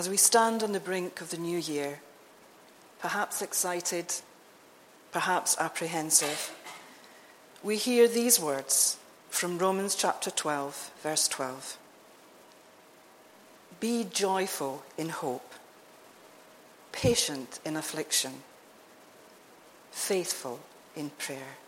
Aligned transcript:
As 0.00 0.08
we 0.08 0.16
stand 0.16 0.62
on 0.62 0.72
the 0.72 0.80
brink 0.80 1.20
of 1.20 1.28
the 1.28 1.36
new 1.36 1.58
year, 1.58 2.00
perhaps 3.00 3.42
excited, 3.42 4.14
perhaps 5.12 5.58
apprehensive, 5.60 6.56
we 7.62 7.76
hear 7.76 8.08
these 8.08 8.40
words 8.40 8.96
from 9.28 9.58
Romans 9.58 9.94
chapter 9.94 10.30
12, 10.30 10.90
verse 11.02 11.28
12. 11.28 11.76
Be 13.78 14.06
joyful 14.10 14.84
in 14.96 15.10
hope, 15.10 15.52
patient 16.92 17.60
in 17.62 17.76
affliction, 17.76 18.42
faithful 19.90 20.60
in 20.96 21.10
prayer. 21.10 21.58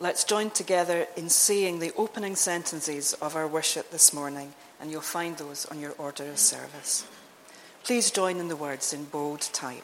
Let's 0.00 0.22
join 0.22 0.50
together 0.50 1.08
in 1.16 1.28
saying 1.28 1.80
the 1.80 1.92
opening 1.96 2.36
sentences 2.36 3.14
of 3.14 3.34
our 3.34 3.48
worship 3.48 3.90
this 3.90 4.12
morning 4.12 4.54
and 4.80 4.92
you'll 4.92 5.00
find 5.00 5.36
those 5.36 5.66
on 5.66 5.80
your 5.80 5.92
order 5.98 6.30
of 6.30 6.38
service. 6.38 7.04
Please 7.82 8.12
join 8.12 8.36
in 8.36 8.46
the 8.46 8.54
words 8.54 8.92
in 8.92 9.06
bold 9.06 9.40
type. 9.40 9.82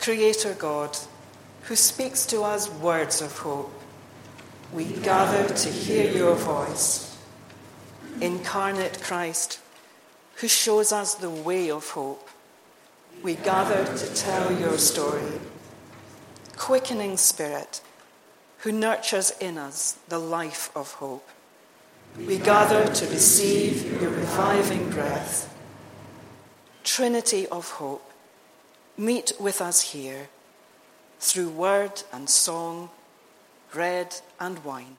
Creator 0.00 0.54
God, 0.54 0.98
who 1.62 1.76
speaks 1.76 2.26
to 2.26 2.42
us 2.42 2.68
words 2.68 3.22
of 3.22 3.38
hope, 3.38 3.80
we 4.72 4.84
gather 4.86 5.54
to 5.54 5.68
hear 5.68 6.10
your 6.10 6.34
voice. 6.34 7.16
Incarnate 8.20 9.00
Christ, 9.02 9.60
who 10.36 10.48
shows 10.48 10.90
us 10.90 11.14
the 11.14 11.30
way 11.30 11.70
of 11.70 11.90
hope, 11.90 12.28
we 13.22 13.34
gather 13.34 13.84
to 13.96 14.14
tell 14.14 14.52
your 14.58 14.78
story. 14.78 15.38
Quickening 16.60 17.16
Spirit, 17.16 17.80
who 18.58 18.70
nurtures 18.70 19.32
in 19.40 19.56
us 19.56 19.98
the 20.08 20.18
life 20.18 20.70
of 20.76 20.92
hope 20.94 21.26
we 22.18 22.38
gather 22.38 22.92
to 22.92 23.06
receive 23.06 24.00
your 24.00 24.10
reviving 24.10 24.90
breath. 24.90 25.54
Trinity 26.84 27.46
of 27.48 27.70
hope, 27.72 28.10
meet 28.96 29.32
with 29.38 29.60
us 29.60 29.92
here 29.92 30.28
through 31.18 31.48
word 31.48 32.02
and 32.12 32.28
song, 32.28 32.90
bread 33.70 34.16
and 34.38 34.62
wine. 34.64 34.96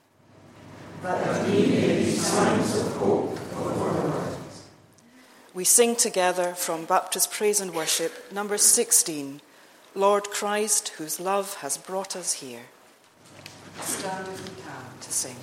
That 1.02 1.46
we 1.46 1.66
may 1.66 1.98
be 1.98 2.10
signs 2.12 2.76
of 2.78 2.96
hope 2.96 3.38
for 3.38 4.38
We 5.54 5.64
sing 5.64 5.96
together 5.96 6.54
from 6.54 6.86
Baptist 6.86 7.30
Praise 7.30 7.60
and 7.60 7.74
Worship, 7.74 8.32
number 8.32 8.56
16, 8.56 9.40
Lord 9.94 10.30
Christ, 10.30 10.88
whose 10.96 11.20
love 11.20 11.54
has 11.56 11.76
brought 11.76 12.16
us 12.16 12.34
here. 12.34 12.62
Stand 13.80 14.26
if 14.28 14.40
you 14.40 14.54
can 14.62 14.98
to 15.00 15.12
sing. 15.12 15.36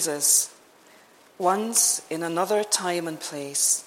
Jesus, 0.00 0.50
Once, 1.36 2.00
in 2.08 2.22
another 2.22 2.64
time 2.64 3.06
and 3.06 3.20
place, 3.20 3.84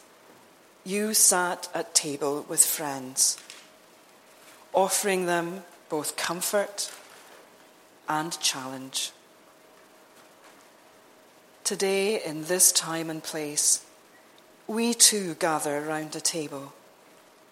you 0.83 1.11
sat 1.11 1.67
at 1.73 1.95
table 1.95 2.45
with 2.47 2.63
friends, 2.63 3.35
offering 4.73 5.25
them 5.25 5.63
both 5.89 6.15
comfort 6.15 6.91
and 8.07 8.39
challenge. 8.39 9.11
Today, 11.63 12.21
in 12.23 12.43
this 12.43 12.71
time 12.71 13.09
and 13.09 13.23
place, 13.23 13.83
we 14.67 14.93
too 14.93 15.33
gather 15.39 15.81
round 15.81 16.15
a 16.15 16.21
table, 16.21 16.73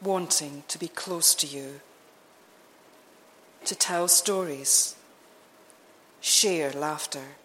wanting 0.03 0.61
to 0.67 0.77
be 0.77 0.87
close 0.87 1.33
to 1.33 1.47
you, 1.47 1.81
to 3.65 3.73
tell 3.73 4.07
stories, 4.07 4.95
share 6.19 6.71
laughter, 6.73 7.40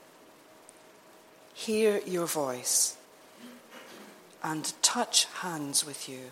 hear 1.57 2.03
your 2.07 2.27
voice, 2.27 2.99
and 4.45 4.75
touch 4.83 5.25
hands 5.41 5.87
with 5.87 6.07
you. 6.07 6.31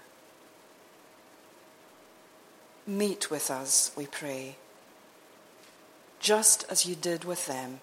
Meet 2.87 3.31
with 3.31 3.50
us, 3.50 3.91
we 3.97 4.05
pray, 4.05 4.56
just 6.21 6.67
as 6.71 6.85
you 6.85 6.94
did 6.94 7.25
with 7.25 7.47
them 7.47 7.81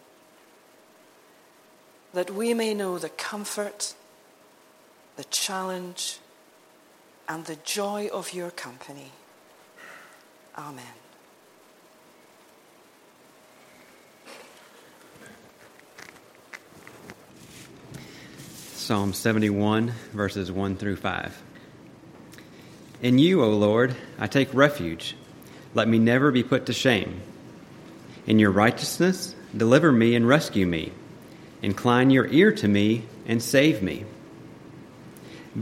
that 2.14 2.30
we 2.30 2.54
may 2.54 2.76
know 2.76 3.00
the 3.00 3.10
comfort, 3.10 3.96
the 5.16 5.24
challenge, 5.26 6.20
and 7.28 7.46
the 7.46 7.56
joy 7.64 8.08
of 8.12 8.34
your 8.34 8.52
company. 8.52 9.12
Amen. 10.58 11.01
Psalm 18.92 19.14
71, 19.14 19.94
verses 20.12 20.52
1 20.52 20.76
through 20.76 20.98
5. 20.98 21.42
In 23.02 23.20
you, 23.20 23.42
O 23.42 23.50
Lord, 23.52 23.96
I 24.20 24.28
take 24.28 24.54
refuge. 24.54 25.16
Let 25.74 25.88
me 25.88 25.98
never 25.98 26.30
be 26.30 26.44
put 26.44 26.66
to 26.66 26.74
shame. 26.74 27.22
In 28.28 28.38
your 28.38 28.52
righteousness, 28.52 29.34
deliver 29.56 29.94
me 29.94 30.14
and 30.14 30.28
rescue 30.28 30.68
me. 30.68 30.92
Incline 31.62 32.10
your 32.10 32.28
ear 32.28 32.52
to 32.52 32.68
me 32.68 33.06
and 33.26 33.42
save 33.42 33.82
me. 33.82 34.04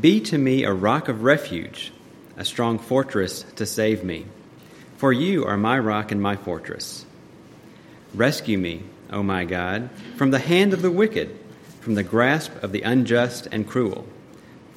Be 0.01 0.21
to 0.21 0.39
me 0.39 0.63
a 0.63 0.73
rock 0.73 1.07
of 1.07 1.21
refuge, 1.21 1.93
a 2.35 2.43
strong 2.43 2.79
fortress 2.79 3.43
to 3.57 3.67
save 3.67 4.03
me. 4.03 4.25
For 4.97 5.13
you 5.13 5.45
are 5.45 5.55
my 5.55 5.77
rock 5.77 6.11
and 6.11 6.19
my 6.19 6.35
fortress. 6.35 7.05
Rescue 8.15 8.57
me, 8.57 8.81
O 9.11 9.21
my 9.21 9.45
God, 9.45 9.91
from 10.17 10.31
the 10.31 10.39
hand 10.39 10.73
of 10.73 10.81
the 10.81 10.89
wicked, 10.89 11.38
from 11.79 11.95
the 11.95 12.03
grasp 12.03 12.51
of 12.63 12.71
the 12.71 12.81
unjust 12.81 13.47
and 13.51 13.67
cruel. 13.67 14.05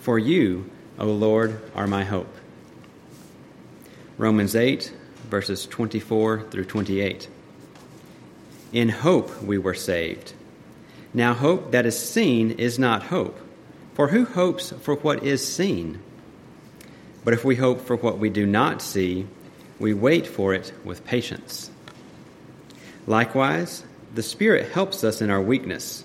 For 0.00 0.18
you, 0.18 0.70
O 0.98 1.06
Lord, 1.06 1.60
are 1.74 1.86
my 1.86 2.04
hope. 2.04 2.34
Romans 4.18 4.54
8, 4.54 4.92
verses 5.28 5.66
24 5.66 6.48
through 6.50 6.64
28. 6.64 7.28
In 8.72 8.88
hope 8.88 9.42
we 9.42 9.58
were 9.58 9.74
saved. 9.74 10.32
Now, 11.14 11.34
hope 11.34 11.72
that 11.72 11.86
is 11.86 11.98
seen 11.98 12.52
is 12.52 12.78
not 12.78 13.04
hope. 13.04 13.38
For 13.94 14.08
who 14.08 14.24
hopes 14.24 14.72
for 14.80 14.94
what 14.94 15.22
is 15.22 15.46
seen? 15.46 16.00
But 17.24 17.34
if 17.34 17.44
we 17.44 17.56
hope 17.56 17.82
for 17.82 17.96
what 17.96 18.18
we 18.18 18.30
do 18.30 18.46
not 18.46 18.80
see, 18.80 19.26
we 19.78 19.94
wait 19.94 20.26
for 20.26 20.54
it 20.54 20.72
with 20.84 21.04
patience. 21.04 21.70
Likewise, 23.06 23.84
the 24.14 24.22
Spirit 24.22 24.72
helps 24.72 25.04
us 25.04 25.20
in 25.20 25.30
our 25.30 25.42
weakness. 25.42 26.04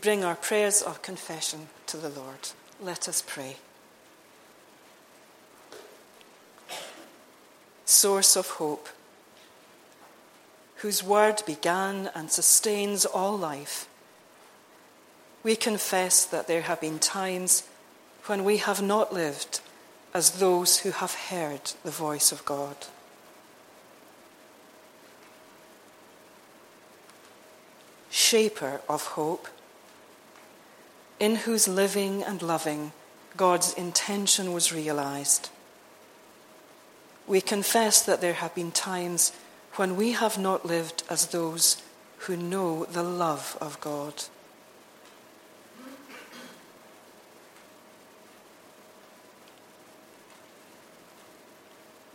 Bring 0.00 0.24
our 0.24 0.34
prayers 0.34 0.82
of 0.82 1.02
confession 1.02 1.68
to 1.86 1.96
the 1.96 2.08
Lord. 2.08 2.50
Let 2.80 3.08
us 3.08 3.22
pray. 3.26 3.56
Source 7.84 8.36
of 8.36 8.48
hope, 8.48 8.88
whose 10.76 11.02
word 11.02 11.42
began 11.44 12.10
and 12.14 12.30
sustains 12.30 13.04
all 13.04 13.36
life, 13.36 13.88
we 15.42 15.56
confess 15.56 16.24
that 16.24 16.46
there 16.46 16.62
have 16.62 16.80
been 16.80 16.98
times 16.98 17.64
when 18.26 18.44
we 18.44 18.58
have 18.58 18.80
not 18.80 19.12
lived 19.12 19.60
as 20.14 20.32
those 20.32 20.80
who 20.80 20.90
have 20.90 21.14
heard 21.14 21.72
the 21.84 21.90
voice 21.90 22.32
of 22.32 22.44
God. 22.44 22.76
Shaper 28.10 28.80
of 28.88 29.06
hope, 29.08 29.48
in 31.20 31.36
whose 31.36 31.68
living 31.68 32.22
and 32.22 32.40
loving 32.40 32.92
God's 33.36 33.74
intention 33.74 34.52
was 34.52 34.72
realized. 34.72 35.50
We 37.26 37.42
confess 37.42 38.02
that 38.02 38.22
there 38.22 38.32
have 38.32 38.54
been 38.54 38.72
times 38.72 39.32
when 39.76 39.96
we 39.96 40.12
have 40.12 40.38
not 40.38 40.64
lived 40.64 41.04
as 41.08 41.26
those 41.26 41.82
who 42.20 42.36
know 42.36 42.86
the 42.86 43.02
love 43.02 43.56
of 43.60 43.78
God. 43.80 44.24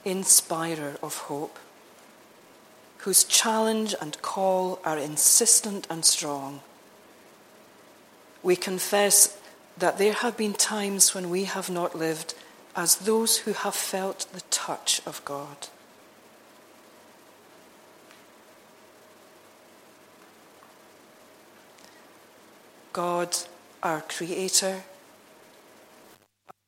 Inspirer 0.04 0.98
of 1.02 1.18
hope, 1.18 1.58
whose 3.00 3.24
challenge 3.24 3.96
and 4.02 4.22
call 4.22 4.80
are 4.84 4.98
insistent 4.98 5.88
and 5.90 6.04
strong 6.04 6.62
we 8.46 8.56
confess 8.56 9.40
that 9.75 9.98
there 9.98 10.14
have 10.14 10.38
been 10.38 10.54
times 10.54 11.16
when 11.16 11.32
we 11.32 11.46
have 11.46 11.68
not 11.68 11.96
lived 11.96 12.36
as 12.75 12.98
those 12.98 13.38
who 13.38 13.54
have 13.54 13.74
felt 13.74 14.28
the 14.34 14.42
touch 14.52 15.02
of 15.08 15.25
God. 15.25 15.68
God, 22.94 23.36
our 23.82 24.02
Creator, 24.02 24.84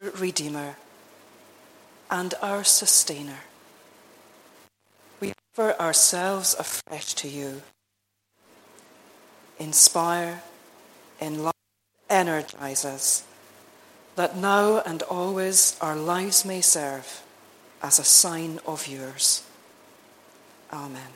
our 0.02 0.12
Redeemer, 0.18 0.78
and 2.10 2.34
our 2.42 2.64
Sustainer, 2.64 3.42
we 5.22 5.32
offer 5.54 5.80
ourselves 5.80 6.56
afresh 6.58 7.14
to 7.14 7.28
you. 7.30 7.62
Inspire, 9.60 10.42
enlighten, 11.22 11.57
energize 12.10 12.86
us, 12.86 13.24
that 14.16 14.36
now 14.38 14.80
and 14.80 15.04
always 15.04 15.78
our 15.82 15.96
lives 15.96 16.44
may 16.46 16.62
serve 16.62 17.24
as 17.82 18.00
a 18.00 18.04
sign 18.04 18.60
of 18.66 18.88
yours. 18.88 19.44
Amen. 20.72 21.14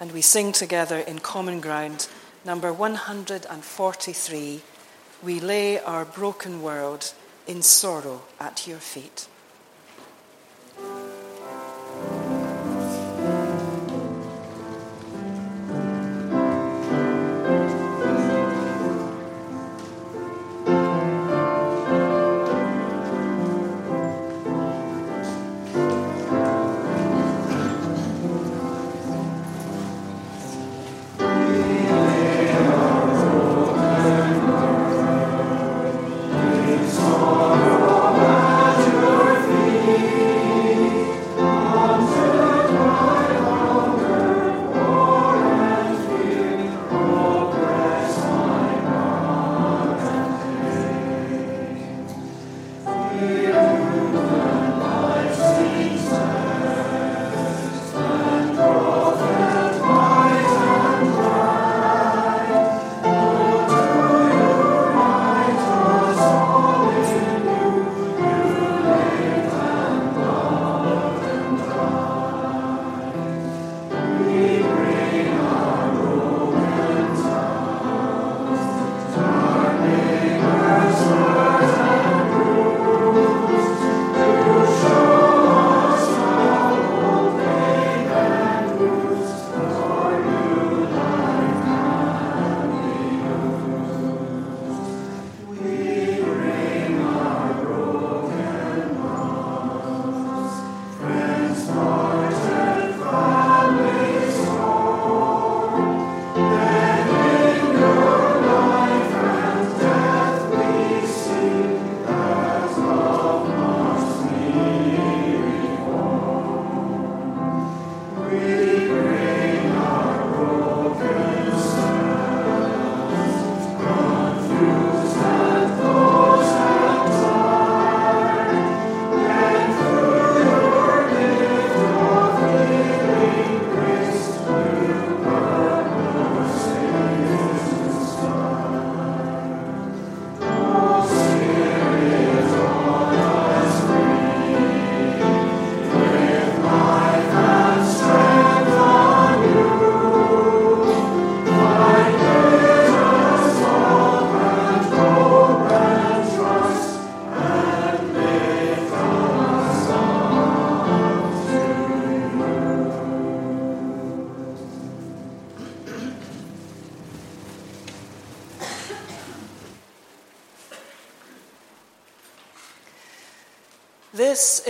And 0.00 0.12
we 0.12 0.20
sing 0.20 0.52
together 0.52 0.98
in 0.98 1.20
common 1.20 1.60
ground, 1.60 2.08
number 2.44 2.72
143 2.72 4.62
We 5.22 5.38
lay 5.38 5.78
our 5.78 6.04
broken 6.04 6.62
world 6.62 7.14
in 7.46 7.62
sorrow 7.62 8.22
at 8.40 8.66
your 8.66 8.78
feet. 8.78 9.28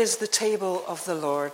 Is 0.03 0.17
the 0.17 0.27
table 0.27 0.83
of 0.89 1.05
the 1.05 1.15
Lord, 1.15 1.53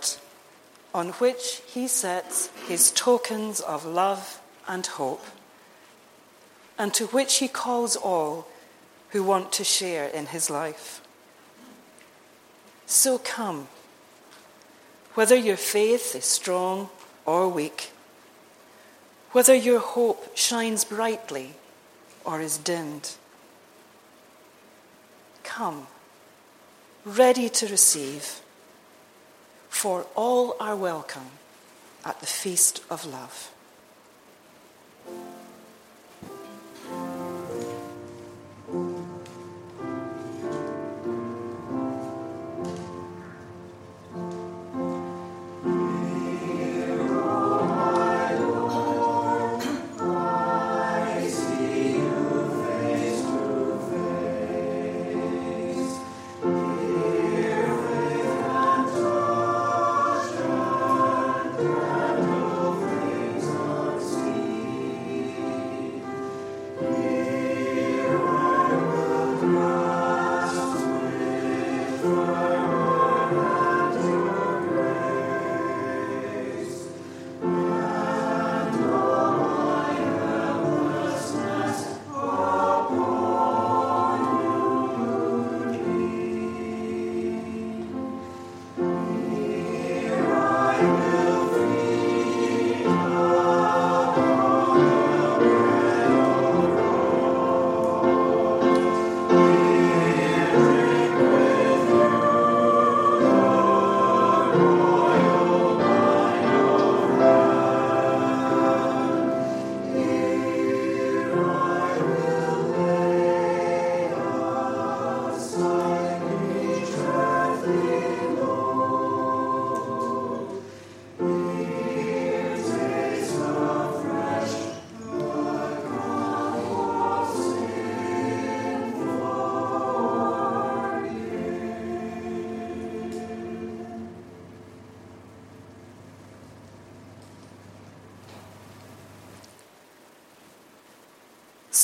on 0.91 1.09
which 1.21 1.61
he 1.67 1.87
sets 1.87 2.49
his 2.67 2.89
tokens 2.89 3.59
of 3.61 3.85
love 3.85 4.41
and 4.67 4.83
hope, 4.87 5.23
and 6.75 6.91
to 6.95 7.05
which 7.07 7.37
he 7.37 7.47
calls 7.47 7.95
all 7.95 8.47
who 9.09 9.21
want 9.21 9.51
to 9.51 9.63
share 9.63 10.07
in 10.07 10.25
his 10.25 10.49
life. 10.49 10.99
So 12.87 13.19
come, 13.19 13.67
whether 15.13 15.35
your 15.35 15.57
faith 15.57 16.15
is 16.15 16.25
strong 16.25 16.89
or 17.27 17.47
weak, 17.47 17.91
whether 19.31 19.53
your 19.53 19.79
hope 19.79 20.35
shines 20.35 20.83
brightly 20.85 21.53
or 22.25 22.41
is 22.41 22.57
dimmed. 22.57 23.11
Come, 25.43 25.85
ready 27.17 27.49
to 27.49 27.67
receive, 27.67 28.41
for 29.69 30.05
all 30.15 30.55
are 30.59 30.75
welcome 30.75 31.31
at 32.05 32.19
the 32.19 32.25
feast 32.25 32.81
of 32.89 33.05
love. 33.05 33.51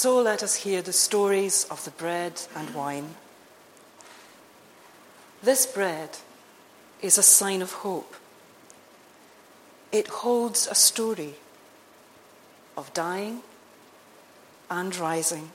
So 0.05 0.21
let 0.21 0.43
us 0.43 0.53
hear 0.53 0.83
the 0.83 0.93
stories 0.93 1.65
of 1.71 1.83
the 1.83 1.89
bread 1.89 2.39
and 2.55 2.75
wine. 2.75 3.15
This 5.41 5.65
bread 5.65 6.09
is 7.01 7.17
a 7.17 7.23
sign 7.23 7.63
of 7.63 7.71
hope. 7.71 8.13
It 9.91 10.07
holds 10.07 10.67
a 10.67 10.75
story 10.75 11.33
of 12.77 12.93
dying 12.93 13.41
and 14.69 14.95
rising, 14.95 15.49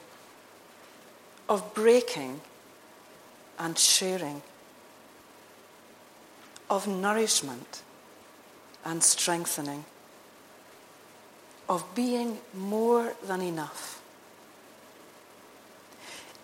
of 1.49 1.73
breaking 1.73 2.41
and 3.57 3.79
sharing, 3.79 4.43
of 6.69 6.89
nourishment 6.89 7.85
and 8.85 9.01
strengthening, 9.01 9.85
of 11.69 11.85
being 11.95 12.39
more 12.53 13.15
than 13.23 13.43
enough. 13.43 14.00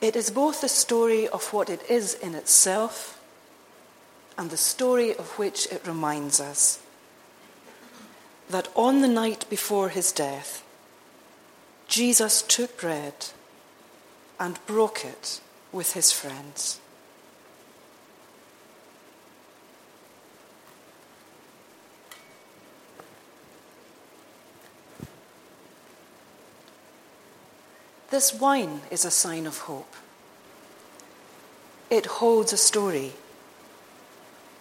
It 0.01 0.17
is 0.17 0.31
both 0.31 0.61
the 0.61 0.69
story 0.69 1.27
of 1.29 1.53
what 1.53 1.71
it 1.71 1.83
is 1.91 2.15
in 2.15 2.35
itself 2.35 3.21
and 4.37 4.51
the 4.51 4.57
story 4.57 5.17
of 5.17 5.39
which 5.39 5.67
it 5.73 5.87
reminds 5.87 6.41
us 6.41 6.81
that 8.51 8.69
on 8.77 9.01
the 9.01 9.09
night 9.09 9.45
before 9.49 9.89
his 9.89 10.13
death, 10.13 10.63
Jesus 11.89 12.43
took 12.43 12.79
bread 12.79 13.15
and 14.39 14.65
broke 14.67 15.05
it 15.05 15.41
with 15.73 15.95
his 15.95 16.13
friends. 16.13 16.81
This 28.09 28.33
wine 28.33 28.83
is 28.91 29.05
a 29.05 29.11
sign 29.11 29.47
of 29.47 29.59
hope. 29.59 29.95
It 31.91 32.07
holds 32.07 32.53
a 32.53 32.57
story 32.57 33.15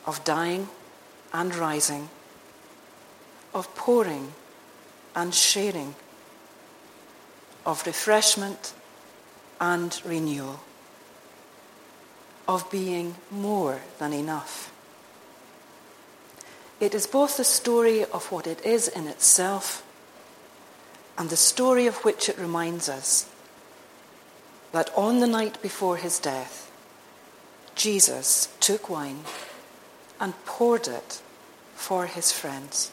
of 0.05 0.23
dying 0.23 0.69
and 1.31 1.55
rising, 1.55 2.10
of 3.53 3.73
pouring 3.75 4.34
and 5.15 5.34
sharing, 5.34 5.93
of 7.65 7.86
refreshment 7.86 8.73
and 9.62 10.01
renewal, 10.03 10.62
of 12.47 12.69
being 12.71 13.15
more 13.29 13.81
than 13.99 14.12
enough. 14.12 14.71
It 16.79 16.95
is 16.95 17.05
both 17.05 17.38
the 17.38 17.43
story 17.43 18.03
of 18.05 18.31
what 18.31 18.47
it 18.47 18.65
is 18.65 18.88
in 18.88 19.08
itself 19.08 19.84
and 21.17 21.29
the 21.29 21.38
story 21.38 21.86
of 21.86 22.03
which 22.03 22.27
it 22.27 22.38
reminds 22.38 22.89
us 22.89 23.29
that 24.76 24.92
on 24.94 25.22
the 25.22 25.28
night 25.28 25.62
before 25.62 25.96
his 25.96 26.20
death, 26.20 26.70
Jesus 27.76 28.50
took 28.60 28.90
wine 28.90 29.22
and 30.20 30.34
poured 30.46 30.90
it 30.90 31.22
for 31.76 32.08
his 32.08 32.34
friends. 32.34 32.92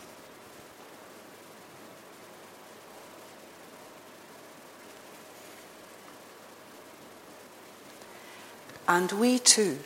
And 8.87 9.11
we 9.11 9.41
too 9.41 9.81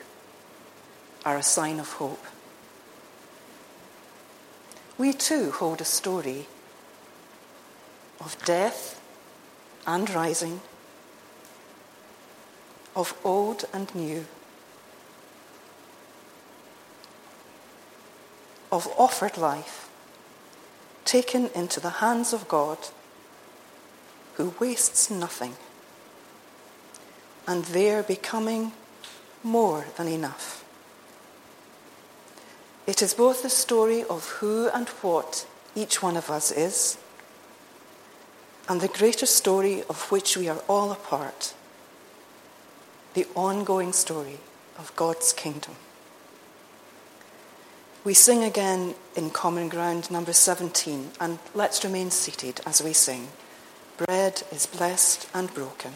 are 1.24 1.38
a 1.38 1.42
sign 1.42 1.80
of 1.80 1.94
hope. 1.94 2.26
We 4.98 5.14
too 5.14 5.50
hold 5.50 5.80
a 5.80 5.86
story 5.86 6.44
of 8.20 8.36
death 8.44 9.00
and 9.86 10.10
rising 10.10 10.60
of 12.96 13.14
old 13.22 13.66
and 13.74 13.94
new, 13.94 14.24
of 18.72 18.88
offered 18.98 19.36
life 19.36 19.88
taken 21.04 21.50
into 21.54 21.78
the 21.78 22.00
hands 22.00 22.32
of 22.32 22.48
God 22.48 22.78
who 24.34 24.54
wastes 24.58 25.10
nothing, 25.10 25.54
and 27.46 27.64
there 27.66 28.02
becoming 28.02 28.72
more 29.42 29.86
than 29.96 30.08
enough. 30.08 30.64
It 32.86 33.02
is 33.02 33.14
both 33.14 33.42
the 33.42 33.50
story 33.50 34.04
of 34.04 34.28
who 34.40 34.68
and 34.68 34.88
what 34.88 35.46
each 35.74 36.02
one 36.02 36.16
of 36.16 36.30
us 36.30 36.50
is, 36.50 36.98
and 38.68 38.80
the 38.80 38.88
greater 38.88 39.26
story 39.26 39.82
of 39.88 40.10
which 40.10 40.36
we 40.36 40.48
are 40.48 40.62
all 40.66 40.90
a 40.90 40.96
part 40.96 41.54
the 43.16 43.26
ongoing 43.34 43.94
story 43.94 44.36
of 44.78 44.94
God's 44.94 45.32
kingdom. 45.32 45.74
We 48.04 48.12
sing 48.12 48.44
again 48.44 48.94
in 49.16 49.30
Common 49.30 49.70
Ground 49.70 50.10
number 50.10 50.34
17, 50.34 51.12
and 51.18 51.38
let's 51.54 51.82
remain 51.82 52.10
seated 52.10 52.60
as 52.66 52.82
we 52.82 52.92
sing. 52.92 53.28
Bread 53.96 54.42
is 54.52 54.66
blessed 54.66 55.30
and 55.32 55.52
broken. 55.54 55.94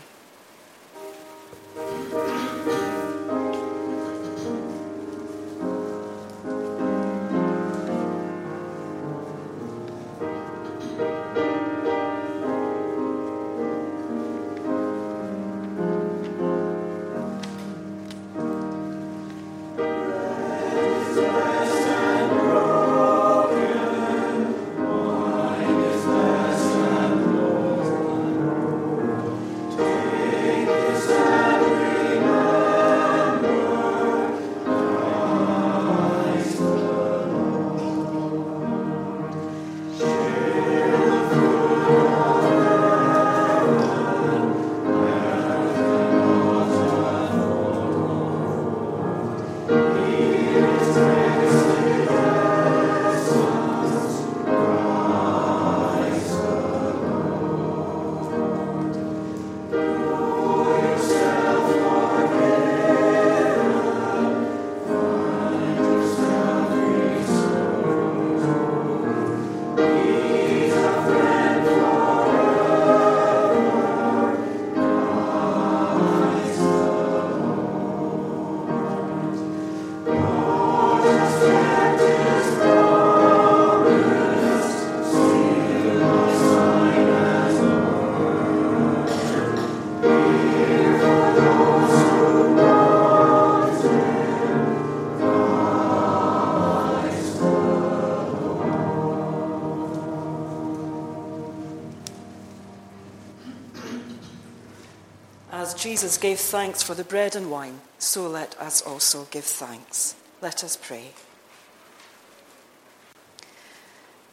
Jesus 105.81 106.19
gave 106.19 106.38
thanks 106.38 106.83
for 106.83 106.95
the 106.95 107.05
bread 107.05 107.35
and 107.35 107.51
wine, 107.51 107.81
so 107.99 108.29
let 108.29 108.55
us 108.61 108.83
also 108.83 109.27
give 109.31 109.47
thanks. 109.47 110.14
Let 110.43 110.62
us 110.62 110.77
pray. 110.77 111.12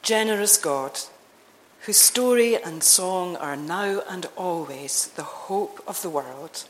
Generous 0.02 0.58
God, 0.58 1.00
whose 1.84 1.96
story 1.96 2.62
and 2.62 2.84
song 2.84 3.38
are 3.38 3.56
now 3.56 4.02
and 4.10 4.26
always 4.36 5.08
the 5.16 5.24
hope 5.24 5.82
of 5.88 6.02
the 6.02 6.10
world, 6.10 6.66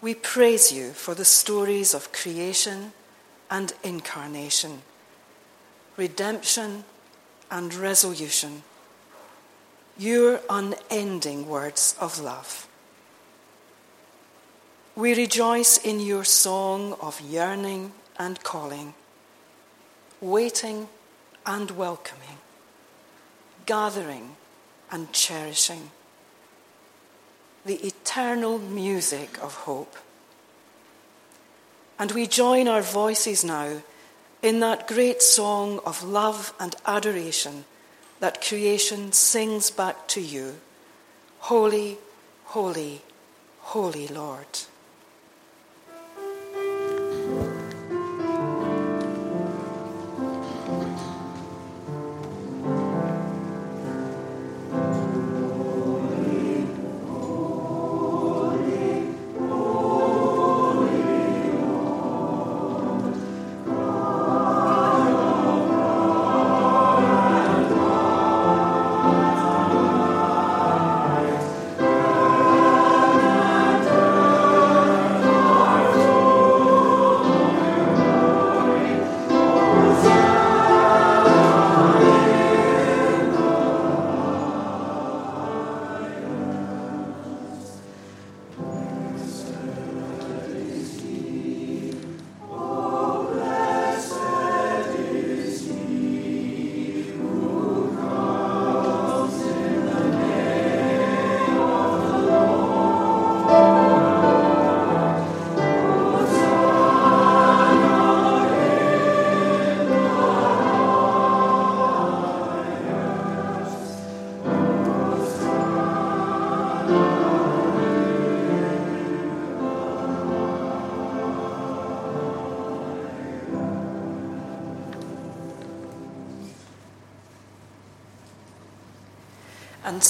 we 0.00 0.14
praise 0.14 0.72
you 0.72 0.92
for 0.92 1.14
the 1.14 1.26
stories 1.26 1.92
of 1.92 2.10
creation 2.10 2.94
and 3.50 3.74
incarnation, 3.84 4.80
redemption 5.98 6.84
and 7.50 7.74
resolution, 7.74 8.62
your 9.98 10.40
unending 10.48 11.46
words 11.46 11.94
of 12.00 12.18
love. 12.18 12.66
We 14.94 15.14
rejoice 15.14 15.78
in 15.78 16.00
your 16.00 16.24
song 16.24 16.96
of 17.00 17.18
yearning 17.22 17.92
and 18.18 18.42
calling, 18.42 18.92
waiting 20.20 20.88
and 21.46 21.70
welcoming, 21.70 22.38
gathering 23.64 24.36
and 24.90 25.10
cherishing, 25.10 25.90
the 27.64 27.76
eternal 27.76 28.58
music 28.58 29.42
of 29.42 29.54
hope. 29.54 29.96
And 31.98 32.12
we 32.12 32.26
join 32.26 32.68
our 32.68 32.82
voices 32.82 33.42
now 33.42 33.80
in 34.42 34.60
that 34.60 34.88
great 34.88 35.22
song 35.22 35.80
of 35.86 36.02
love 36.02 36.52
and 36.60 36.76
adoration 36.84 37.64
that 38.20 38.44
creation 38.46 39.12
sings 39.12 39.70
back 39.70 40.06
to 40.08 40.20
you 40.20 40.60
Holy, 41.38 41.96
holy, 42.44 43.00
holy 43.60 44.06
Lord. 44.06 44.46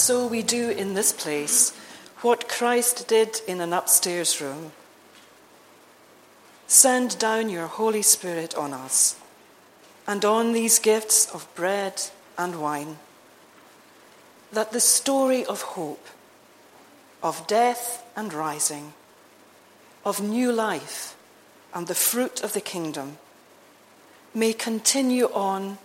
So 0.02 0.26
we 0.26 0.42
do 0.42 0.70
in 0.70 0.94
this 0.94 1.12
place 1.12 1.70
what 2.22 2.48
Christ 2.48 3.06
did 3.06 3.40
in 3.46 3.60
an 3.60 3.72
upstairs 3.72 4.40
room. 4.40 4.72
Send 6.66 7.20
down 7.20 7.48
your 7.48 7.68
Holy 7.68 8.02
Spirit 8.02 8.52
on 8.56 8.72
us 8.72 9.14
and 10.04 10.24
on 10.24 10.52
these 10.52 10.80
gifts 10.80 11.32
of 11.32 11.46
bread 11.54 12.02
and 12.36 12.60
wine, 12.60 12.98
that 14.52 14.72
the 14.72 14.80
story 14.80 15.46
of 15.46 15.62
hope, 15.62 16.08
of 17.22 17.46
death 17.46 18.04
and 18.16 18.34
rising, 18.34 18.94
of 20.04 20.20
new 20.20 20.50
life 20.50 21.14
and 21.72 21.86
the 21.86 21.94
fruit 21.94 22.42
of 22.42 22.54
the 22.54 22.60
kingdom 22.60 23.18
may 24.34 24.52
continue 24.52 25.26
on 25.26 25.78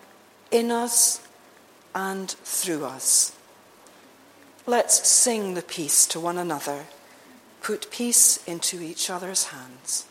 in 0.49 0.71
us 0.71 1.21
and 1.93 2.31
through 2.31 2.83
us. 2.83 3.36
Let's 4.69 5.07
sing 5.07 5.53
the 5.53 5.61
peace 5.61 6.05
to 6.07 6.19
one 6.19 6.37
another, 6.37 6.87
put 7.63 7.89
peace 7.89 8.43
into 8.45 8.81
each 8.81 9.09
other's 9.09 9.45
hands. 9.45 10.05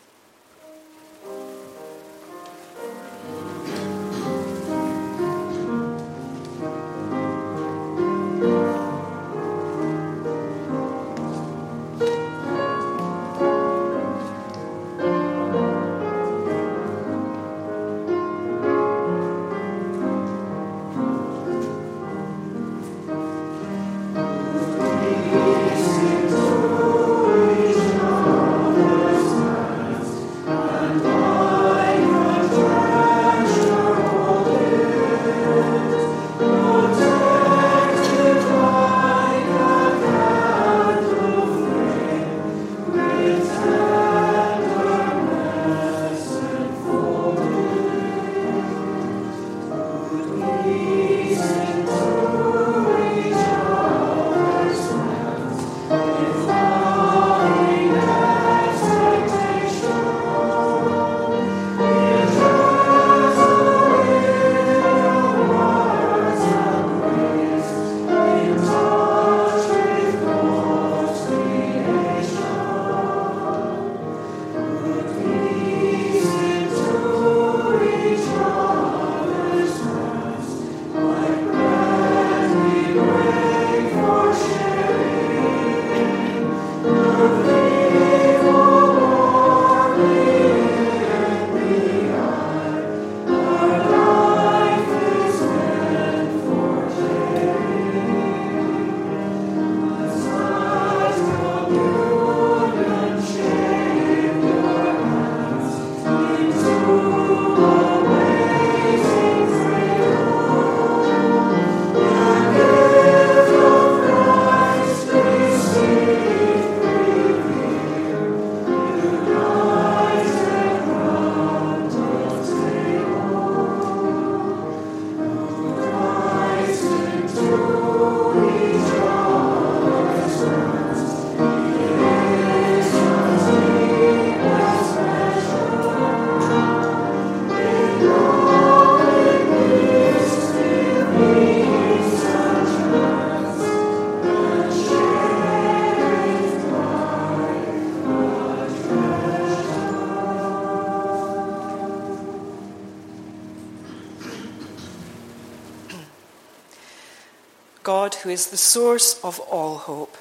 Is 158.37 158.47
the 158.47 158.57
source 158.57 159.19
of 159.23 159.39
all 159.39 159.77
hope, 159.77 160.15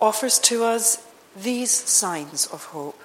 offers 0.00 0.38
to 0.38 0.62
us 0.62 1.04
these 1.36 1.72
signs 1.72 2.46
of 2.46 2.66
hope 2.66 3.00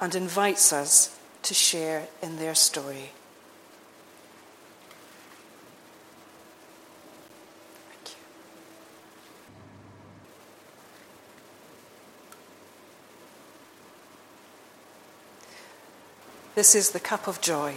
and 0.00 0.14
invites 0.14 0.72
us 0.72 1.14
to 1.42 1.52
share 1.52 2.08
in 2.22 2.38
their 2.38 2.54
story. 2.54 3.10
This 16.54 16.74
is 16.74 16.92
the 16.92 16.98
cup 16.98 17.28
of 17.28 17.42
joy. 17.42 17.74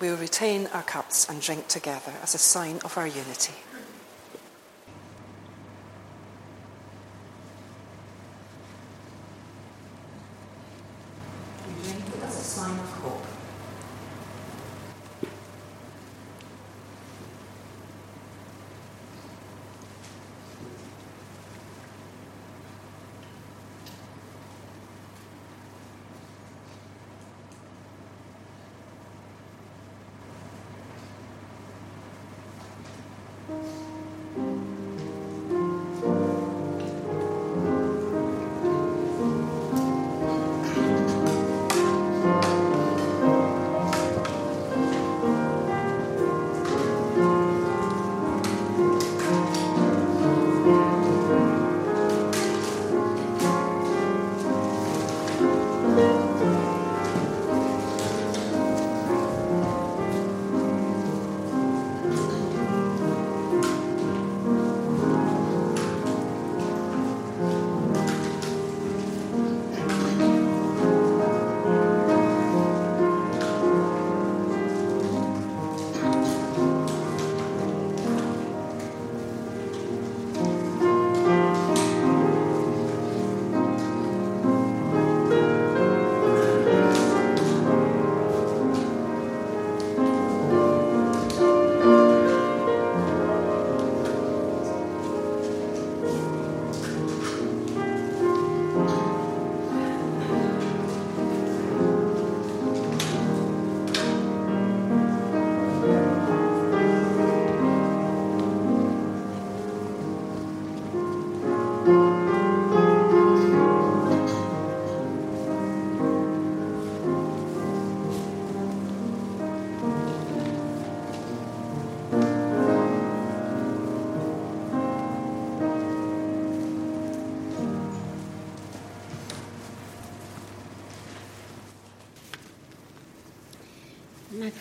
We 0.00 0.08
will 0.08 0.16
retain 0.16 0.68
our 0.68 0.84
cups 0.84 1.28
and 1.28 1.42
drink 1.42 1.66
together 1.66 2.12
as 2.22 2.36
a 2.36 2.38
sign 2.38 2.78
of 2.84 2.96
our 2.96 3.08
unity. 3.08 3.54
We 11.68 11.82
drink 11.82 12.04
it 12.16 12.22
as 12.22 12.40
a 12.40 12.44
sign 12.58 12.87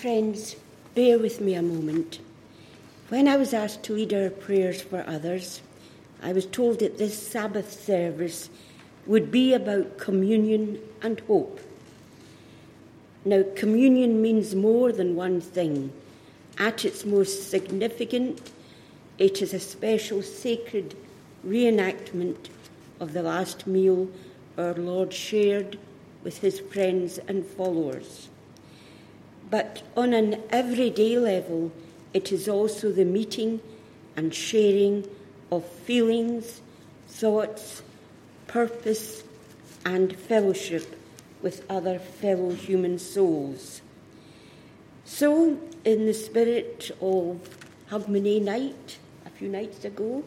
friends, 0.08 0.56
bear 0.96 1.20
with 1.20 1.41
me 1.41 1.54
a 1.54 1.62
moment. 1.62 2.20
When 3.10 3.28
I 3.28 3.36
was 3.36 3.54
asked 3.54 3.84
to 3.84 3.93
lead 3.93 4.13
our 4.13 4.30
prayers 4.30 4.82
for 4.82 5.04
others, 5.06 5.60
I 6.24 6.32
was 6.32 6.46
told 6.46 6.80
that 6.80 6.98
this 6.98 7.22
Sabbath 7.22 7.84
service 7.84 8.50
would 9.06 9.32
be 9.32 9.54
about 9.54 9.98
communion 9.98 10.80
and 11.02 11.20
hope. 11.28 11.60
Now, 13.26 13.43
communion 13.56 14.22
means 14.22 14.56
more 14.56 14.93
than 14.93 15.17
one 15.17 15.41
thing. 15.41 15.91
At 16.58 16.86
its 16.86 17.04
most 17.04 17.50
significant, 17.50 18.52
it 19.17 19.41
is 19.41 19.54
a 19.54 19.60
special 19.60 20.22
sacred 20.22 20.96
reenactment 21.46 22.48
of 23.02 23.12
the 23.12 23.24
last 23.24 23.67
meal 23.67 24.10
our 24.58 24.74
Lord 24.74 25.12
shared 25.12 25.78
with 26.24 26.38
his 26.38 26.62
friends 26.62 27.17
and 27.28 27.46
followers. 27.46 28.30
But 29.50 29.84
on 29.96 30.14
an 30.14 30.42
everyday 30.50 31.18
level, 31.18 31.72
it 32.14 32.32
is 32.32 32.48
also 32.48 32.92
the 32.92 33.06
meeting 33.06 33.62
and 34.16 34.34
sharing 34.34 35.08
of 35.52 35.66
feelings, 35.66 36.62
thoughts, 37.08 37.82
purpose, 38.48 39.24
and 39.86 40.16
fellowship 40.16 41.00
with 41.42 41.66
other 41.70 42.00
fellow 42.00 42.52
human 42.52 43.00
souls. 43.00 43.82
So, 45.06 45.58
in 45.86 46.06
the 46.06 46.14
spirit 46.14 46.92
of 47.00 47.40
Hogmanay 47.90 48.42
night 48.42 48.98
a 49.26 49.30
few 49.30 49.48
nights 49.48 49.86
ago, 49.86 50.26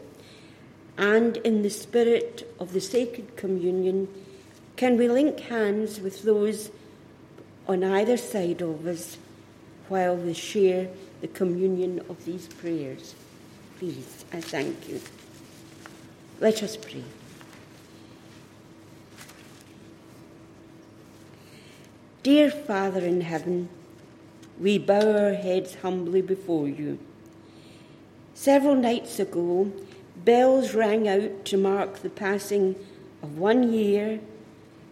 and 0.96 1.36
in 1.38 1.62
the 1.62 1.70
spirit 1.70 2.50
of 2.58 2.72
the 2.72 2.80
Sacred 2.80 3.36
Communion, 3.36 4.08
can 4.76 4.96
we 4.96 5.08
link 5.08 5.40
hands 5.40 6.00
with 6.00 6.22
those 6.22 6.70
on 7.70 7.84
either 7.84 8.16
side 8.16 8.60
of 8.62 8.84
us 8.84 9.16
while 9.88 10.16
we 10.16 10.34
share 10.34 10.88
the 11.20 11.28
communion 11.28 12.00
of 12.08 12.24
these 12.24 12.48
prayers. 12.48 13.14
Please, 13.78 14.24
I 14.32 14.40
thank 14.40 14.88
you. 14.88 15.00
Let 16.40 16.64
us 16.64 16.76
pray. 16.76 17.04
Dear 22.24 22.50
Father 22.50 23.00
in 23.06 23.20
heaven, 23.20 23.68
we 24.58 24.76
bow 24.78 25.16
our 25.16 25.34
heads 25.34 25.76
humbly 25.76 26.22
before 26.22 26.68
you. 26.68 26.98
Several 28.34 28.74
nights 28.74 29.20
ago, 29.20 29.70
bells 30.24 30.74
rang 30.74 31.06
out 31.06 31.44
to 31.44 31.56
mark 31.56 32.00
the 32.00 32.10
passing 32.10 32.74
of 33.22 33.38
one 33.38 33.72
year 33.72 34.18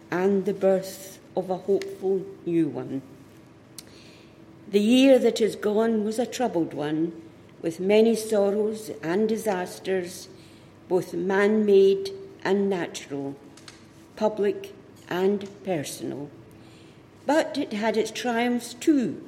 and 0.09 0.45
the 0.45 0.53
birth 0.53 1.18
of 1.35 1.49
a 1.49 1.57
hopeful 1.57 2.25
new 2.45 2.67
one. 2.67 3.01
The 4.69 4.79
year 4.79 5.17
that 5.19 5.41
is 5.41 5.55
gone 5.55 6.03
was 6.03 6.19
a 6.19 6.25
troubled 6.25 6.73
one, 6.73 7.13
with 7.61 7.79
many 7.79 8.15
sorrows 8.15 8.91
and 9.01 9.27
disasters, 9.27 10.29
both 10.87 11.13
man 11.13 11.65
made 11.65 12.11
and 12.43 12.69
natural, 12.69 13.35
public 14.15 14.73
and 15.09 15.49
personal. 15.63 16.29
But 17.25 17.57
it 17.57 17.73
had 17.73 17.97
its 17.97 18.11
triumphs 18.11 18.73
too, 18.73 19.27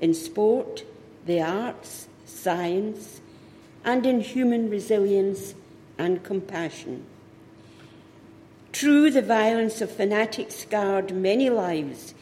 in 0.00 0.14
sport, 0.14 0.84
the 1.26 1.40
arts, 1.40 2.08
science, 2.26 3.20
and 3.84 4.06
in 4.06 4.20
human 4.20 4.70
resilience 4.70 5.54
and 5.98 6.22
compassion. 6.22 7.04
True, 8.74 9.08
the 9.08 9.22
violence 9.22 9.80
of 9.80 9.92
fanatics 9.92 10.56
scarred 10.56 11.14
many 11.14 11.48
lives, 11.48 12.12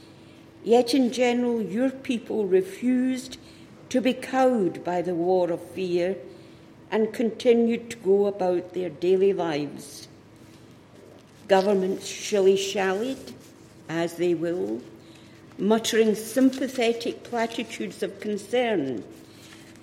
yet 0.63 0.93
in 0.93 1.11
general, 1.11 1.63
your 1.63 1.89
people 1.89 2.47
refused 2.47 3.39
to 3.89 4.03
be 4.03 4.13
cowed 4.13 4.85
by 4.85 5.01
the 5.01 5.15
war 5.15 5.51
of 5.51 5.63
fear 5.71 6.15
and 6.91 7.15
continued 7.15 7.89
to 7.89 7.97
go 7.97 8.27
about 8.27 8.75
their 8.75 8.91
daily 8.91 9.33
lives. 9.33 10.09
Governments 11.49 12.07
shilly 12.07 12.59
shallied, 12.59 13.33
as 13.89 14.17
they 14.17 14.35
will, 14.35 14.83
muttering 15.57 16.15
sympathetic 16.15 17.23
platitudes 17.23 18.03
of 18.03 18.21
concern, 18.21 19.03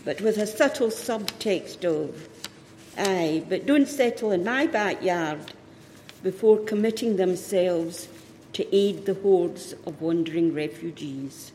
but 0.05 0.21
with 0.21 0.37
a 0.37 0.45
subtle 0.45 0.89
subtext 0.89 1.83
of 1.83 2.29
Aye, 2.95 3.43
but 3.49 3.65
don't 3.65 3.87
settle 3.87 4.31
in 4.31 4.43
my 4.43 4.67
backyard 4.67 5.39
before 6.23 6.57
committing 6.57 7.15
themselves 7.15 8.07
to 8.53 8.75
aid 8.75 9.05
the 9.05 9.13
hordes 9.15 9.73
of 9.85 10.01
wandering 10.01 10.53
refugees. 10.53 11.51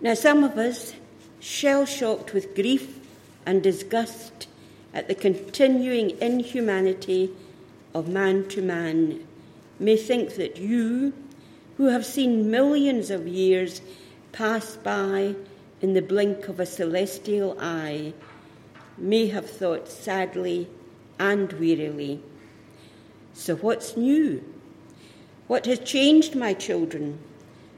Now, 0.00 0.14
some 0.14 0.44
of 0.44 0.56
us, 0.56 0.94
shell 1.40 1.84
shocked 1.84 2.32
with 2.32 2.54
grief 2.54 2.98
and 3.44 3.62
disgust 3.62 4.46
at 4.94 5.08
the 5.08 5.14
continuing 5.14 6.18
inhumanity 6.20 7.30
of 7.94 8.08
man 8.08 8.48
to 8.48 8.62
man, 8.62 9.26
may 9.78 9.96
think 9.96 10.36
that 10.36 10.58
you, 10.58 11.12
who 11.76 11.86
have 11.86 12.04
seen 12.04 12.50
millions 12.50 13.10
of 13.10 13.26
years 13.26 13.80
pass 14.32 14.76
by 14.76 15.34
in 15.80 15.94
the 15.94 16.02
blink 16.02 16.48
of 16.48 16.60
a 16.60 16.66
celestial 16.66 17.56
eye, 17.58 18.12
may 18.98 19.26
have 19.28 19.48
thought 19.48 19.88
sadly 19.88 20.68
and 21.18 21.52
wearily. 21.54 22.22
So, 23.34 23.56
what's 23.56 23.96
new? 23.96 24.44
What 25.46 25.66
has 25.66 25.78
changed, 25.80 26.34
my 26.34 26.54
children? 26.54 27.18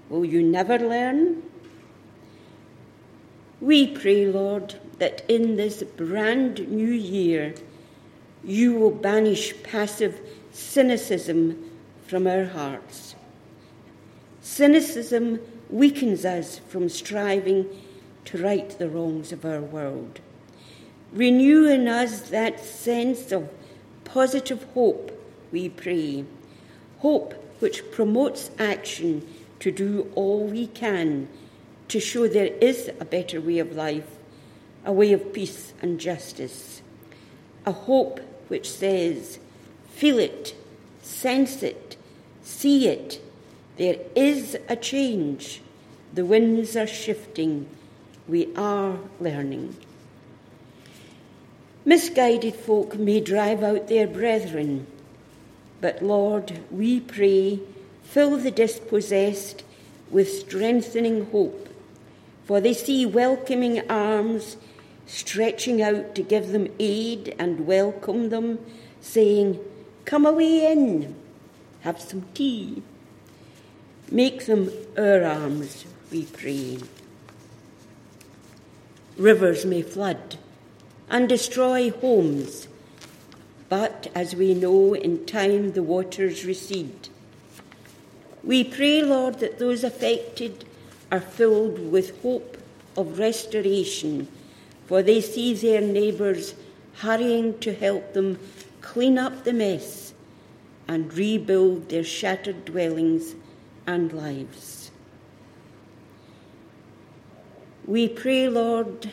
Will 0.09 0.25
you 0.25 0.43
never 0.43 0.79
learn? 0.79 1.43
We 3.61 3.87
pray, 3.87 4.27
Lord, 4.27 4.75
that 4.99 5.23
in 5.29 5.57
this 5.57 5.83
brand 5.83 6.69
new 6.69 6.93
year 6.93 7.55
you 8.45 8.75
will 8.75 8.91
banish 8.91 9.55
passive 9.63 10.21
cynicism 10.53 11.71
from 12.07 12.27
our 12.27 12.45
hearts. 12.45 13.15
Cynicism 14.43 15.39
weakens 15.71 16.25
us 16.25 16.59
from 16.59 16.89
striving 16.89 17.67
to 18.25 18.43
right 18.43 18.69
the 18.79 18.89
wrongs 18.89 19.33
of 19.33 19.45
our 19.45 19.61
world. 19.61 20.21
Renew 21.13 21.67
in 21.67 21.89
us 21.89 22.31
that 22.31 22.61
sense 22.61 23.33
of 23.33 23.49
positive 24.05 24.65
hope, 24.75 25.12
we 25.53 25.69
pray. 25.69 26.25
Hope 26.99 27.35
which 27.61 27.91
promotes 27.93 28.51
action 28.59 29.27
to 29.61 29.71
do 29.71 30.11
all 30.17 30.45
we 30.47 30.67
can 30.67 31.29
to 31.89 32.01
show 32.01 32.27
there 32.27 32.47
is 32.47 32.91
a 32.99 33.05
better 33.05 33.41
way 33.41 33.59
of 33.59 33.77
life, 33.77 34.17
a 34.85 34.93
way 34.93 35.13
of 35.13 35.33
peace 35.33 35.75
and 35.83 36.01
justice. 36.01 36.81
A 37.67 37.73
hope 37.73 38.19
which 38.49 38.69
says, 38.69 39.39
feel 39.91 40.19
it, 40.19 40.57
sense 41.03 41.63
it, 41.63 41.97
see 42.43 42.89
it. 42.89 43.21
There 43.77 43.99
is 44.17 44.57
a 44.69 44.77
change. 44.77 45.61
The 46.15 46.25
winds 46.25 46.77
are 46.77 46.87
shifting. 46.87 47.69
We 48.27 48.55
are 48.57 48.99
learning. 49.21 49.77
Misguided 51.85 52.55
folk 52.55 52.97
may 52.97 53.21
drive 53.21 53.63
out 53.63 53.89
their 53.89 54.07
brethren, 54.07 54.87
but 55.83 56.01
Lord, 56.01 56.61
we 56.71 57.01
pray, 57.01 57.59
fill 58.05 58.37
the 58.37 58.53
dispossessed 58.53 59.65
with 60.11 60.33
strengthening 60.33 61.27
hope, 61.33 61.69
for 62.45 62.61
they 62.61 62.73
see 62.73 63.05
welcoming 63.05 63.91
arms 63.91 64.57
stretching 65.07 65.83
out 65.83 66.15
to 66.15 66.23
give 66.23 66.53
them 66.53 66.69
aid 66.79 67.35
and 67.37 67.67
welcome 67.67 68.29
them, 68.29 68.61
saying, 69.01 69.59
Come 70.05 70.25
away 70.25 70.71
in, 70.71 71.17
have 71.81 72.01
some 72.01 72.27
tea. 72.33 72.85
Make 74.09 74.47
them 74.47 74.71
our 74.97 75.25
arms, 75.25 75.85
we 76.13 76.27
pray. 76.27 76.79
Rivers 79.17 79.67
may 79.67 79.83
flood 79.83 80.39
and 81.11 81.29
destroy 81.29 81.91
homes. 81.91 82.69
But 83.73 84.09
as 84.15 84.37
we 84.37 84.53
know, 84.53 84.93
in 84.95 85.25
time 85.25 85.73
the 85.73 85.83
waters 85.83 86.45
recede. 86.45 87.09
We 88.45 88.65
pray, 88.65 89.01
Lord, 89.01 89.39
that 89.39 89.59
those 89.59 89.83
affected 89.83 90.67
are 91.11 91.23
filled 91.23 91.91
with 91.91 92.21
hope 92.21 92.59
of 92.99 93.19
restoration, 93.19 94.29
for 94.85 95.03
they 95.03 95.23
see 95.23 95.55
their 95.55 95.81
neighbours 95.81 96.53
hurrying 96.97 97.59
to 97.61 97.73
help 97.73 98.13
them 98.13 98.39
clean 98.83 99.17
up 99.17 99.45
the 99.45 99.55
mess 99.55 100.13
and 100.87 101.11
rebuild 101.15 101.89
their 101.89 102.05
shattered 102.05 102.67
dwellings 102.67 103.35
and 103.87 104.13
lives. 104.13 104.91
We 107.87 108.07
pray, 108.07 108.51
Lord, 108.51 109.11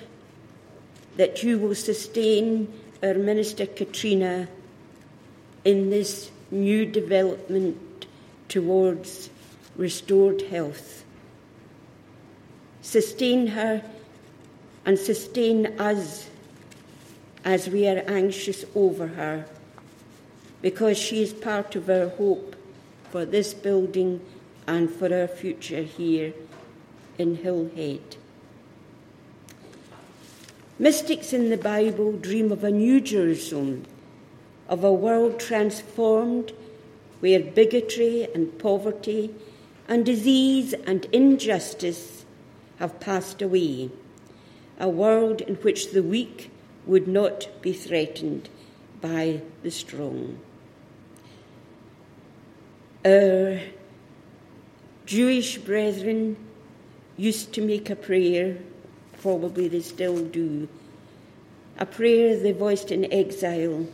that 1.15 1.43
you 1.43 1.57
will 1.59 1.75
sustain 1.75 2.67
our 3.01 3.13
Minister 3.13 3.65
Katrina 3.65 4.47
in 5.63 5.89
this 5.89 6.31
new 6.51 6.85
development 6.85 8.05
towards 8.47 9.29
restored 9.75 10.41
health. 10.43 11.05
Sustain 12.81 13.47
her 13.47 13.83
and 14.85 14.97
sustain 14.97 15.67
us 15.79 16.29
as 17.45 17.69
we 17.69 17.87
are 17.87 18.03
anxious 18.07 18.65
over 18.75 19.07
her, 19.07 19.45
because 20.61 20.97
she 20.97 21.21
is 21.21 21.31
part 21.31 21.75
of 21.75 21.89
our 21.89 22.09
hope 22.09 22.55
for 23.11 23.25
this 23.25 23.53
building 23.53 24.19
and 24.67 24.89
for 24.89 25.13
our 25.13 25.27
future 25.27 25.83
here 25.83 26.33
in 27.17 27.37
Hillhead. 27.37 28.17
Mystics 30.81 31.33
in 31.33 31.49
the 31.49 31.57
Bible 31.57 32.13
dream 32.13 32.53
of 32.53 32.63
a 32.63 32.71
new 32.71 33.01
Jerusalem, 33.01 33.83
of 34.69 34.81
a 34.81 34.93
world 34.93 35.37
transformed 35.37 36.53
where 37.19 37.41
bigotry 37.41 38.29
and 38.33 38.57
poverty 38.57 39.35
and 39.89 40.05
disease 40.05 40.73
and 40.87 41.03
injustice 41.11 42.23
have 42.77 43.01
passed 43.01 43.41
away, 43.41 43.89
a 44.79 44.87
world 44.87 45.41
in 45.41 45.55
which 45.55 45.91
the 45.91 46.01
weak 46.01 46.49
would 46.85 47.09
not 47.09 47.49
be 47.61 47.73
threatened 47.73 48.47
by 49.01 49.41
the 49.63 49.71
strong. 49.71 50.39
Our 53.03 53.59
Jewish 55.05 55.57
brethren 55.57 56.37
used 57.17 57.51
to 57.51 57.61
make 57.61 57.89
a 57.89 57.97
prayer 57.97 58.59
probably 59.21 59.67
they 59.67 59.81
still 59.81 60.23
do. 60.25 60.67
A 61.77 61.85
prayer 61.85 62.37
they 62.37 62.51
voiced 62.51 62.91
in 62.91 63.11
exile, 63.11 63.87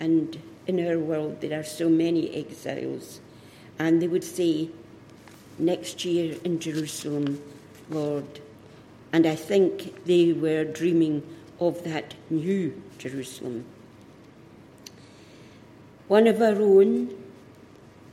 and 0.00 0.38
in 0.66 0.86
our 0.86 0.98
world 0.98 1.40
there 1.40 1.58
are 1.58 1.64
so 1.64 1.88
many 1.88 2.34
exiles. 2.34 3.20
And 3.78 4.02
they 4.02 4.08
would 4.08 4.24
say, 4.24 4.70
Next 5.58 6.04
year 6.04 6.36
in 6.44 6.58
Jerusalem, 6.58 7.40
Lord. 7.90 8.40
And 9.12 9.26
I 9.26 9.34
think 9.34 10.04
they 10.06 10.32
were 10.32 10.64
dreaming 10.64 11.22
of 11.60 11.84
that 11.84 12.14
new 12.30 12.82
Jerusalem. 12.98 13.64
One 16.08 16.26
of 16.26 16.40
our 16.40 16.60
own, 16.60 17.10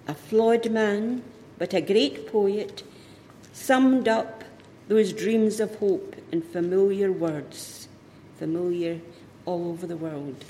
a 0.07 0.13
flawed 0.13 0.69
man, 0.69 1.23
but 1.57 1.73
a 1.73 1.81
great 1.81 2.27
poet, 2.27 2.83
summed 3.53 4.07
up 4.07 4.43
those 4.89 5.13
dreams 5.13 5.59
of 5.59 5.75
hope 5.75 6.15
in 6.31 6.41
familiar 6.41 7.11
words, 7.11 7.87
familiar 8.37 8.99
all 9.45 9.69
over 9.69 9.85
the 9.85 9.95
world. 9.95 10.43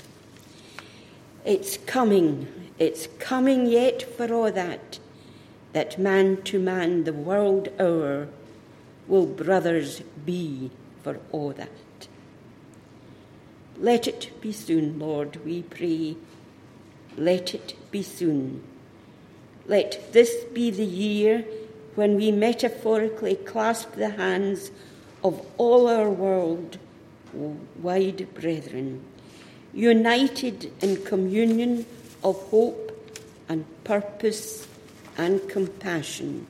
It's 1.44 1.76
coming, 1.76 2.48
it's 2.78 3.06
coming 3.18 3.66
yet 3.66 4.02
for 4.02 4.32
all 4.32 4.50
that, 4.50 4.98
that 5.74 5.98
man 5.98 6.40
to 6.44 6.58
man 6.58 7.04
the 7.04 7.12
world 7.12 7.68
o'er 7.78 8.28
will 9.06 9.26
brothers 9.26 10.00
be 10.24 10.70
for 11.02 11.20
all 11.32 11.52
that. 11.52 11.68
Let 13.76 14.06
it 14.06 14.30
be 14.40 14.52
soon, 14.52 14.98
Lord, 14.98 15.44
we 15.44 15.62
pray. 15.62 16.16
Let 17.16 17.54
it 17.54 17.74
be 17.90 18.02
soon. 18.02 18.62
Let 19.66 20.14
this 20.14 20.44
be 20.54 20.70
the 20.70 20.84
year 20.84 21.44
when 21.94 22.16
we 22.16 22.30
metaphorically 22.30 23.34
clasp 23.34 23.92
the 23.92 24.10
hands 24.10 24.70
of 25.22 25.44
all 25.58 25.88
our 25.88 26.08
world 26.08 26.78
wide 27.32 28.32
brethren, 28.34 29.02
united 29.72 30.72
in 30.82 31.04
communion 31.04 31.86
of 32.24 32.36
hope 32.50 32.96
and 33.48 33.64
purpose 33.84 34.66
and 35.16 35.48
compassion. 35.48 36.46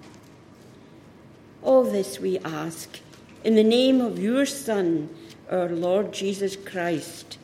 All 1.63 1.85
this 1.85 2.19
we 2.19 2.39
ask 2.39 3.01
in 3.45 3.55
the 3.55 3.65
name 3.65 4.01
of 4.01 4.19
your 4.19 4.47
Son, 4.47 5.09
our 5.51 5.69
Lord 5.69 6.13
Jesus 6.13 6.57
Christ, 6.57 7.39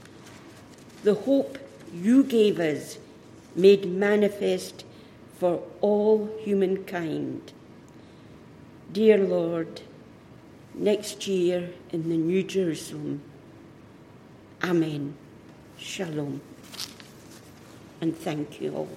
the 1.03 1.15
hope 1.15 1.59
you 1.93 2.23
gave 2.25 2.61
us 2.61 2.99
made 3.55 3.87
manifest 3.91 4.85
for 5.39 5.63
all 5.81 6.31
humankind. 6.41 7.53
Dear 8.93 9.19
Lord, 9.19 9.81
next 10.75 11.27
year 11.27 11.71
in 11.91 12.09
the 12.09 12.17
New 12.17 12.43
Jerusalem. 12.43 13.21
Amen. 14.63 15.15
Shalom. 15.79 16.41
And 18.01 18.17
thank 18.17 18.61
you 18.61 18.75
all. 18.75 18.89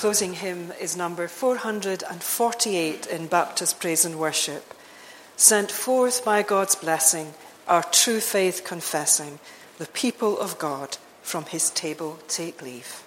Closing 0.00 0.32
hymn 0.32 0.72
is 0.80 0.96
number 0.96 1.28
448 1.28 3.06
in 3.08 3.26
Baptist 3.26 3.78
Praise 3.78 4.06
and 4.06 4.18
Worship. 4.18 4.72
Sent 5.36 5.70
forth 5.70 6.24
by 6.24 6.42
God's 6.42 6.74
blessing, 6.74 7.34
our 7.68 7.82
true 7.82 8.20
faith 8.20 8.64
confessing, 8.64 9.38
the 9.76 9.84
people 9.88 10.38
of 10.38 10.58
God 10.58 10.96
from 11.20 11.44
his 11.44 11.68
table 11.68 12.18
take 12.28 12.62
leave. 12.62 13.02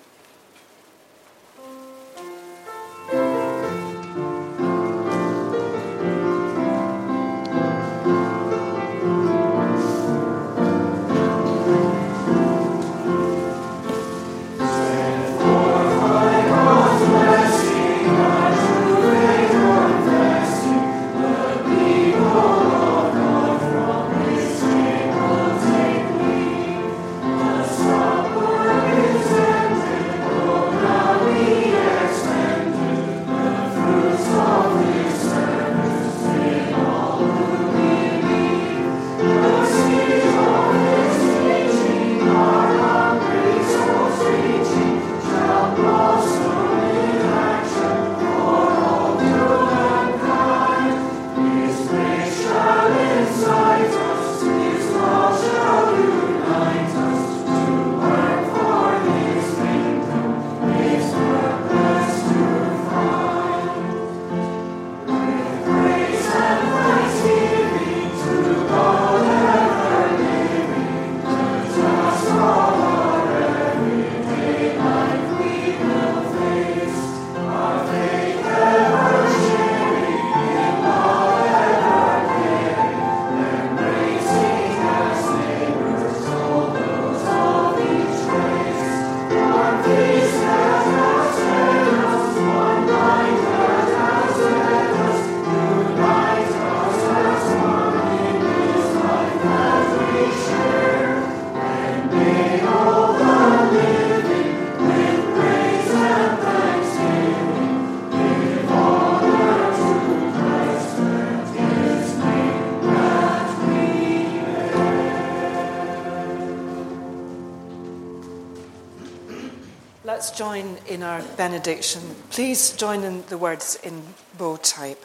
In 121.04 121.10
our 121.10 121.22
benediction. 121.36 122.02
Please 122.30 122.72
join 122.72 123.04
in 123.04 123.26
the 123.28 123.38
words 123.38 123.78
in 123.84 124.02
bold 124.38 124.64
type. 124.64 125.04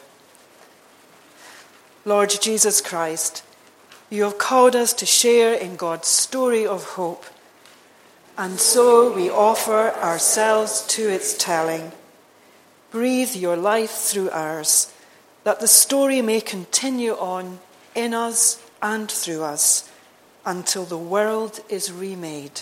Lord 2.05 2.29
Jesus 2.29 2.79
Christ, 2.79 3.43
you 4.09 4.23
have 4.23 4.37
called 4.37 4.77
us 4.77 4.93
to 4.93 5.05
share 5.05 5.53
in 5.53 5.75
God's 5.75 6.07
story 6.07 6.65
of 6.65 6.95
hope, 6.95 7.25
and 8.37 8.61
so 8.61 9.13
we 9.13 9.29
offer 9.29 9.91
ourselves 9.99 10.87
to 10.87 11.09
its 11.09 11.35
telling. 11.37 11.91
Breathe 12.91 13.35
your 13.35 13.57
life 13.57 13.91
through 13.91 14.29
ours, 14.29 14.93
that 15.43 15.59
the 15.59 15.67
story 15.67 16.21
may 16.21 16.39
continue 16.39 17.11
on 17.11 17.59
in 17.93 18.13
us 18.13 18.63
and 18.81 19.11
through 19.11 19.43
us 19.43 19.91
until 20.45 20.85
the 20.85 20.97
world 20.97 21.59
is 21.67 21.91
remade. 21.91 22.61